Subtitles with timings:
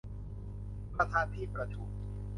[0.95, 1.87] ประธานที่ประชุม